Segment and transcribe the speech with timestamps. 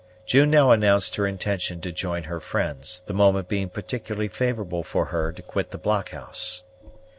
[0.25, 5.05] June now announced her intention to join her friends, the moment being particularly favorable for
[5.05, 6.63] her to quit the blockhouse.